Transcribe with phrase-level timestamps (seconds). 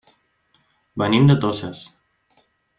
[1.03, 1.85] Venim de Toses.